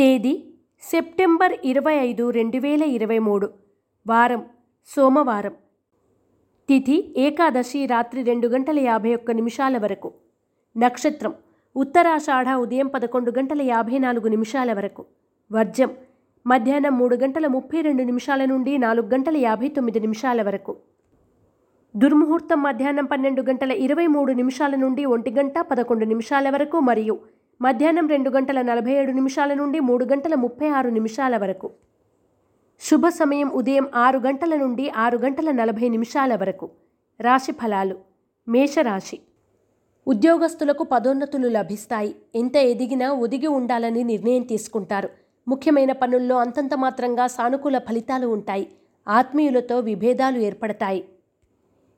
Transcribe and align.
తేదీ 0.00 0.44
సెప్టెంబర్ 0.82 1.52
ఇరవై 1.64 1.94
ఐదు 1.94 2.30
రెండు 2.30 2.58
వేల 2.58 2.82
ఇరవై 2.82 3.18
మూడు. 3.18 3.50
వారం 4.06 4.44
సోమవారం. 4.86 5.52
తిథి 6.68 7.14
ఏకాదశి 7.16 7.86
రాత్రి 7.86 8.22
రెండు 8.22 8.48
గంటల 8.48 8.78
యాభై 8.78 9.14
ఒక్క 9.14 9.30
నిమిషాల 9.30 9.78
వరకు. 9.78 10.12
నక్షత్రం 10.76 11.34
ఉత్తరాషాఢ 11.76 12.48
ఉదయం 12.48 12.86
పదకొండు 12.86 13.30
గంటల 13.30 13.62
యాభై 13.62 13.98
నాలుగు 13.98 14.28
నిమిషాల 14.28 14.72
వరకు. 14.72 15.04
వర్జం 15.52 15.90
మధ్యాహ్నం 16.46 16.98
మూడు 16.98 17.16
గంటల 17.16 17.46
ముప్పై 17.46 17.80
రెండు 17.80 18.02
నిమిషాల 18.02 18.44
నుండి 18.44 18.78
నాలుగు 18.78 19.06
గంటల 19.06 19.36
యాభై 19.36 19.68
తొమ్మిది 19.68 20.00
నిమిషాల 20.00 20.42
వరకు. 20.42 20.76
దుర్ముహూర్తం 21.96 22.62
మధ్యాహ్నం 22.62 23.04
పన్నెండు 23.04 23.42
గంటల 23.42 23.72
ఇరవై 23.72 24.06
మూడు 24.06 24.32
నిమిషాల 24.32 24.74
నుండి 24.76 25.04
ఒంటి 25.04 25.30
గంట 25.30 25.58
పదకొండు 25.60 26.04
నిమిషాల 26.04 26.50
వరకు 26.50 26.80
మరియు 26.80 27.18
మధ్యాహ్నం 27.62 28.08
రెండు 28.08 28.30
గంటల 28.30 28.62
నలభై 28.62 28.92
ఏడు 28.92 29.12
నిమిషాల 29.12 29.54
నుండి 29.54 29.80
మూడు 29.80 30.04
గంటల 30.04 30.34
ముప్పై 30.34 30.68
ఆరు 30.68 30.88
నిమిషాల 30.88 31.36
వరకు. 31.36 31.70
శుభ 32.80 33.08
సమయం 33.08 33.48
ఉదయం 33.48 33.88
ఆరు 33.94 34.18
గంటల 34.18 34.56
నుండి 34.56 34.90
ఆరు 34.90 35.18
గంటల 35.18 35.50
నలభై 35.50 35.88
నిమిషాల 35.88 36.34
వరకు. 36.34 36.70
రాశి 37.20 37.52
ఫలాలు. 37.52 37.98
మేషరాశి. 38.48 39.20
ఉద్యోగస్తులకు 40.08 40.84
పదోన్నతులు 40.84 41.48
లభిస్తాయి. 41.48 42.14
ఎంత 42.34 42.56
ఎదిగినా 42.56 43.12
ఒదిగి 43.12 43.46
ఉండాలని 43.46 44.04
నిర్ణయం 44.04 44.42
తీసుకుంటారు. 44.42 45.08
ముఖ్యమైన 45.48 45.92
పనుల్లో 45.92 46.36
అంతంత 46.36 46.74
మాత్రంగా 46.74 47.26
సానుకూల 47.26 47.78
ఫలితాలు 47.78 48.26
ఉంటాయి. 48.26 48.68
ఆత్మీయులతో 49.08 49.80
విభేదాలు 49.80 50.38
ఏర్పడతాయి. 50.38 51.04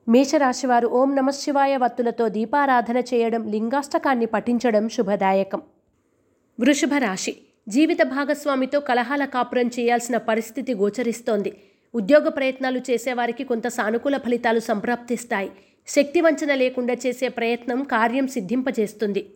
మేషరాశివారు 0.07 0.87
ఓం 0.87 1.15
నమశివాయ 1.15 1.77
వత్తులతో 1.77 2.29
దీపారాధన 2.29 2.97
చేయడం 2.97 3.51
లింగాష్టకాన్ని 3.51 4.25
పఠించడం 4.25 4.89
శుభదాయకం. 4.89 5.61
వృషభ 6.59 6.89
రాశి. 6.97 7.35
జీవిత 7.69 7.97
భాగస్వామితో 8.03 8.79
కలహాల 8.79 9.25
కాపురం 9.25 9.67
చేయాల్సిన 9.67 10.17
పరిస్థితి 10.17 10.73
గోచరిస్తోంది. 10.73 11.53
ఉద్యోగ 11.95 12.29
ప్రయత్నాలు 12.29 12.79
చేసేవారికి 12.79 13.43
కొంత 13.43 13.67
సానుకూల 13.67 14.17
ఫలితాలు 14.17 14.59
సంప్రాప్తిస్తాయి. 14.59 15.51
శక్తి 15.87 16.21
వంచన 16.21 16.55
లేకుండా 16.55 16.93
చేసే 16.93 17.27
ప్రయత్నం 17.27 17.83
కార్యం 17.83 18.27
సిద్ధింపజేస్తుంది. 18.27 19.33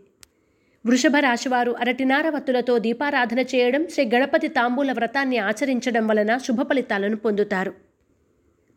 వృషభ 0.85 1.13
రాశివారు 1.19 1.71
అరటినార 1.71 2.29
వత్తులతో 2.29 2.77
దీపారాధన 2.77 3.39
చేయడం 3.39 3.87
శ్రీ 3.87 4.09
గణపతి 4.13 4.47
తాంబూల 4.47 4.91
వ్రతాన్ని 4.91 5.37
ఆచరించడం 5.37 6.07
వలన 6.07 6.37
శుభ 6.37 6.61
ఫలితాలను 6.61 7.15
పొందుతారు. 7.15 7.73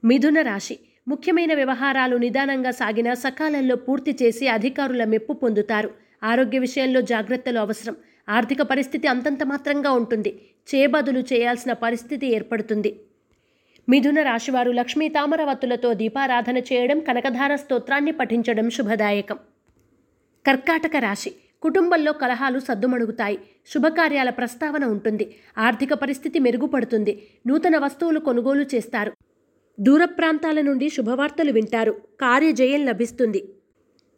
మిథున 0.05 0.43
రాశి. 0.43 0.79
ముఖ్యమైన 1.09 1.55
వ్యవహారాలు 1.55 2.17
నిదానంగా 2.17 2.71
సాగినా 2.71 3.15
సకాలంలో 3.15 3.77
పూర్తి 3.77 4.17
చేసి 4.23 4.49
అధికారుల 4.49 5.05
మెప్పు 5.05 5.33
పొందుతారు. 5.33 5.91
ఆరోగ్య 6.23 6.59
విషయంలో 6.59 7.01
జాగ్రత్తలు 7.01 7.59
అవసరం. 7.59 7.97
ఆర్థిక 8.29 8.63
పరిస్థితి 8.63 9.09
అంతంత 9.09 9.43
మాత్రంగా 9.43 9.91
ఉంటుంది. 9.91 10.41
చేబదులు 10.75 11.21
చేయాల్సిన 11.21 11.73
పరిస్థితి 11.73 12.27
ఏర్పడుతుంది. 12.27 13.01
మిథున 13.89 14.23
రాశివారు 14.23 14.71
లక్ష్మీ 14.71 15.09
తామరవత్తులతో 15.09 15.95
దీపారాధన 15.95 16.59
చేయడం 16.59 17.01
కనకధార 17.01 17.57
స్తోత్రాన్ని 17.57 18.13
పఠించడం 18.13 18.71
శుభదాయకం. 18.71 19.39
కర్కాటక 20.47 20.97
రాశి. 20.97 21.33
కుటుంబంలో 21.63 22.13
కలహాలు 22.13 22.59
సద్దుమణుగుతాయి. 22.59 23.39
శుభకార్యాల 23.67 24.31
ప్రస్తావన 24.31 24.85
ఉంటుంది. 24.85 25.37
ఆర్థిక 25.59 25.93
పరిస్థితి 25.95 26.39
మెరుగుపడుతుంది. 26.39 27.23
నూతన 27.47 27.79
వస్తువులు 27.79 28.21
కొనుగోలు 28.21 28.65
చేస్తారు. 28.75 29.13
దూర 29.81 30.05
ప్రాంతాల 30.05 30.61
నుండి 30.61 30.91
శుభవార్తలు 30.91 31.53
వింటారు. 31.53 31.93
కార్యజయం 32.21 32.87
లభిస్తుంది. 32.87 33.55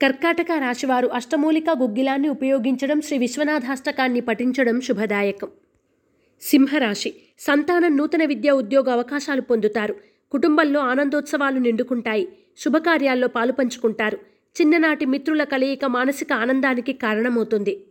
కర్కాటక 0.03 0.47
రాశివారు 0.59 1.07
అష్టమూలిక 1.07 1.65
గుగ్గిలాన్ని 1.79 2.29
ఉపయోగించడం 2.29 3.01
శ్రీ 3.01 3.19
విశ్వనాథాష్టకాన్ని 3.19 4.21
పఠించడం 4.21 4.81
శుభదాయకం. 4.81 5.49
సింహరాశి 6.41 7.15
సంతానం 7.41 7.97
నూతన 7.97 8.25
విద్య 8.25 8.51
ఉద్యోగ 8.51 8.91
అవకాశాలు 8.91 9.41
పొందుతారు. 9.41 9.97
కుటుంబంలో 10.33 10.81
ఆనందోత్సవాలు 10.81 11.59
నిండుకుంటాయి. 11.59 12.29
శుభకార్యాల్లో 12.59 13.29
పాలు 13.29 13.53
పంచుకుంటారు. 13.53 14.19
చిన్ననాటి 14.61 15.05
మిత్రుల 15.05 15.45
కలయిక 15.45 15.85
మానసిక 15.85 16.33
ఆనందానికి 16.33 16.93
కారణమవుతుంది. 16.93 17.87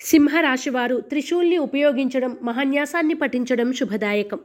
సింహరాశివారు 0.00 1.00
త్రిశూల్ని 1.00 1.58
ఉపయోగించడం 1.58 2.36
మహాన్యాసాన్ని 2.42 3.14
పఠించడం 3.14 3.72
శుభదాయకం. 3.72 4.38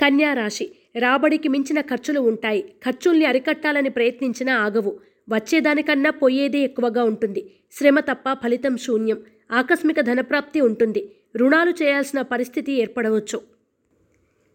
కన్యారాశి 0.00 0.70
రాబడికి 0.98 1.48
మించిన 1.48 1.80
ఖర్చులు 1.80 2.20
ఉంటాయి. 2.20 2.62
ఖర్చుల్ని 2.62 3.24
అరికట్టాలని 3.24 3.88
ప్రయత్నించినా 3.88 4.56
ఆగవు. 4.56 5.00
వచ్చేదానికన్నా 5.28 6.10
పోయేదే 6.10 6.58
ఎక్కువగా 6.58 7.04
ఉంటుంది. 7.04 7.52
శ్రమ 7.72 8.00
తప్ప 8.00 8.32
ఫలితం 8.32 8.76
శూన్యం. 8.76 9.18
ఆకస్మిక 9.52 10.00
ధనప్రాప్తి 10.00 10.60
ఉంటుంది. 10.60 11.12
రుణాలు 11.36 11.70
చేయాల్సిన 11.70 12.22
పరిస్థితి 12.22 12.72
ఏర్పడవచ్చు. 12.72 13.40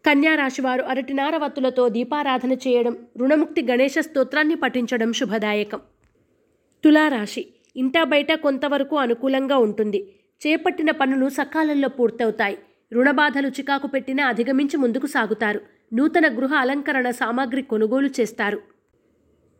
కన్యారాశివారు 0.06 0.82
అరటినార 0.82 1.36
వత్తులతో 1.36 1.88
దీపారాధన 1.88 2.52
చేయడం 2.52 2.96
రుణముక్తి 3.18 3.62
గణేశ 3.62 3.94
స్తోత్రాన్ని 3.98 4.54
పఠించడం 4.54 5.12
శుభదాయకం. 5.12 5.80
తులారాశి. 6.84 7.46
ఇంటా 7.76 8.04
బయట 8.04 8.32
కొంతవరకు 8.32 8.96
అనుకూలంగా 8.96 9.56
ఉంటుంది. 9.56 10.14
చేపట్టిన 10.46 10.90
పనులు 10.90 11.28
సకాలంలో 11.28 11.88
పూర్తవుతాయి. 11.88 12.58
రుణబాధలు 12.92 13.48
చికాకు 13.48 13.86
పెట్టినా 13.86 14.26
అధిగమించి 14.26 14.76
ముందుకు 14.76 15.06
సాగుతారు. 15.06 15.60
నూతన 15.92 16.26
గృహ 16.28 16.54
అలంకరణ 16.54 17.10
సామాగ్రి 17.10 17.62
కొనుగోలు 17.62 18.10
చేస్తారు. 18.20 18.58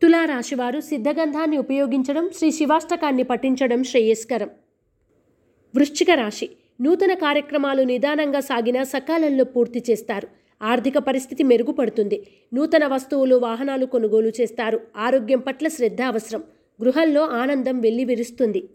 తులారాశివారు 0.03 0.81
సిద్ధగంధాన్ని 0.81 1.59
ఉపయోగించడం 1.59 2.31
శ్రీ 2.37 2.51
శివాష్టకాన్ని 2.51 3.23
పఠించడం 3.23 3.85
శ్రేయస్కరం. 3.85 4.51
వృశ్చిక 5.77 6.11
రాశి 6.11 6.49
నూతన 6.81 7.15
కార్యక్రమాలు 7.15 7.83
నిదానంగా 7.83 8.41
సాగినా 8.41 8.83
సకాలంలో 8.83 9.45
పూర్తి 9.45 9.85
చేస్తారు. 9.91 10.29
ఆర్థిక 10.63 10.99
పరిస్థితి 10.99 11.43
మెరుగుపడుతుంది. 11.43 12.27
నూతన 12.55 12.87
వస్తువులు 12.87 13.37
వాహనాలు 13.37 13.87
కొనుగోలు 13.87 14.33
చేస్తారు. 14.41 14.81
ఆరోగ్యం 14.97 15.41
పట్ల 15.41 15.69
శ్రద్ధ 15.69 16.03
అవసరం. 16.03 16.45
గృహంలో 16.83 17.23
ఆనందం 17.23 17.81
వెల్లివిరుస్తుంది 17.81 18.69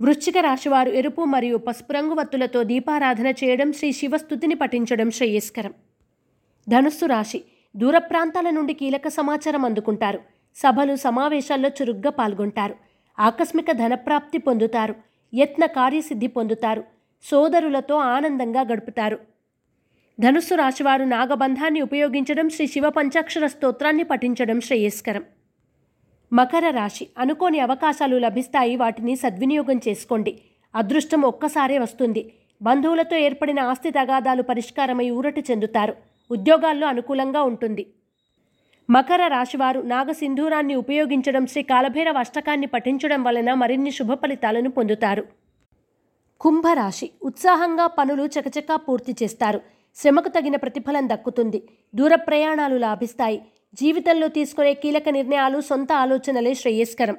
వృశ్చిక 0.00 0.38
రాశివారు 0.38 0.90
ఎరుపు 0.90 1.22
మరియు 1.24 1.56
పసుపు 1.56 1.92
రంగు 1.92 2.14
వత్తులతో 2.14 2.62
దీపారాధన 2.62 3.26
చేయడం 3.26 3.72
శ్రీ 3.72 3.92
శివస్థుతిని 3.92 4.54
పఠించడం 4.54 5.10
శ్రేయస్కరం. 5.10 5.74
ధనుస్సు 6.68 7.06
రాశి 7.06 7.44
దూర 7.76 7.98
ప్రాంతాల 7.98 8.50
నుండి 8.50 8.74
కీలక 8.74 9.08
సమాచారం 9.08 9.64
అందుకుంటారు. 9.64 10.18
సభలు 10.56 10.96
సమావేశాల్లో 10.96 11.68
చురుగ్గా 11.68 12.10
పాల్గొంటారు. 12.10 12.74
ఆకస్మిక 13.18 13.72
ధనప్రాప్తి 13.72 14.38
పొందుతారు. 14.38 14.94
యత్న 15.34 15.64
కార్యసిద్ధి 15.64 16.26
పొందుతారు. 16.26 16.84
సోదరులతో 17.22 17.96
ఆనందంగా 17.96 18.60
గడుపుతారు. 18.60 19.18
ధనుస్సు 20.20 20.54
రాశివారు 20.54 21.04
నాగబంధాన్ని 21.04 21.80
ఉపయోగించడం 21.80 22.48
శ్రీ 22.48 22.66
శివ 22.66 22.88
పంచాక్షర 22.88 23.46
స్తోత్రాన్ని 23.46 24.02
పఠించడం 24.02 24.60
శ్రేయస్కరం. 24.60 25.24
మకర 26.32 26.70
రాశి 26.70 27.06
అనుకోని 27.18 27.60
అవకాశాలు 27.60 28.16
లభిస్తాయి 28.16 28.76
వాటిని 28.76 29.16
సద్వినియోగం 29.16 29.80
చేసుకోండి. 29.88 30.40
అదృష్టం 30.74 31.20
ఒక్కసారే 31.20 31.78
వస్తుంది. 31.78 32.32
బంధువులతో 32.62 33.16
ఏర్పడిన 33.16 33.60
ఆస్తి 33.60 33.90
తగాదాలు 33.90 34.42
పరిష్కారమై 34.42 35.10
ఊరట 35.10 35.38
చెందుతారు. 35.50 36.15
ఉద్యోగాల్లో 36.30 36.86
అనుకూలంగా 36.86 37.42
ఉంటుంది. 37.42 37.86
మకర 38.90 39.26
రాశివారు 39.26 39.80
నాగసింధూరాన్ని 39.80 40.74
ఉపయోగించడం 40.74 41.46
శ్రీ 41.46 41.62
కాలభైరవ 41.62 42.18
అష్టకాన్ని 42.18 42.66
పఠించడం 42.66 43.24
వలన 43.24 43.54
మరిన్ని 43.54 43.90
శుభ 43.90 44.12
ఫలితాలను 44.12 44.70
పొందుతారు. 44.70 45.24
కుంభరాశి 46.40 47.10
ఉత్సాహంగా 47.22 47.86
పనులు 47.86 48.26
చకచకా 48.26 48.76
పూర్తి 48.76 49.16
చేస్తారు. 49.22 49.60
శ్రమకు 49.96 50.28
తగిన 50.28 50.56
ప్రతిఫలం 50.56 51.08
దక్కుతుంది. 51.08 51.68
దూర 51.94 52.14
ప్రయాణాలు 52.14 52.76
లాభిస్తాయి. 52.76 53.42
జీవితంలో 53.74 54.28
తీసుకునే 54.28 54.74
కీలక 54.74 55.08
నిర్ణయాలు 55.08 55.60
సొంత 55.60 55.92
ఆలోచనలే 55.92 56.54
శ్రేయస్కరం. 56.54 57.16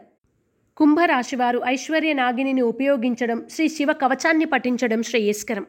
కుంభరాశివారు 0.78 1.62
ఐశ్వర్య 1.66 2.14
నాగిని 2.14 2.62
ఉపయోగించడం 2.62 3.48
శ్రీ 3.52 3.70
శివ 3.70 3.94
కవచాన్ని 3.94 4.46
పఠించడం 4.46 5.04
శ్రేయస్కరం. 5.04 5.66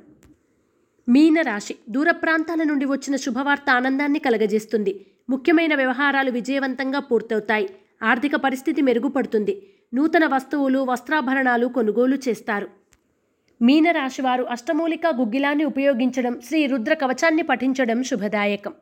మీనరాశి 1.08 1.74
దూర 1.90 2.10
ప్రాంతాల 2.10 2.62
నుండి 2.62 2.84
వచ్చిన 2.84 3.16
శుభవార్త 3.16 3.70
ఆనందాన్ని 3.70 4.18
కలగజేస్తుంది. 4.18 5.06
ముఖ్యమైన 5.30 5.74
వ్యవహారాలు 5.74 6.30
విజయవంతంగా 6.30 6.98
పూర్తవుతాయి. 6.98 7.68
ఆర్థిక 8.02 8.36
పరిస్థితి 8.36 8.82
మెరుగుపడుతుంది. 8.82 9.54
నూతన 9.94 10.26
వస్తువులు 10.26 10.78
వస్త్రాభరణాలు 10.78 11.66
కొనుగోలు 11.66 12.18
చేస్తారు. 12.28 12.68
మీనరాశివారు 13.62 14.44
అష్టమూలిక 14.44 15.06
గుగ్గిలాన్ని 15.06 15.64
ఉపయోగించడం 15.64 16.40
శ్రీ 16.44 16.66
రుద్ర 16.66 16.94
కవచాన్ని 16.94 17.42
పఠించడం 17.42 18.02
శుభదాయకం. 18.02 18.74